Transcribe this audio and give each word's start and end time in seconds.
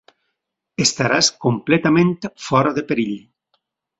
Estaràs 0.85 1.29
completament 1.43 2.15
fora 2.47 2.75
de 2.79 2.87
perill. 2.93 3.15